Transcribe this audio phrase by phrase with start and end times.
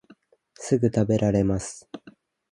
[0.55, 1.87] すぐたべられます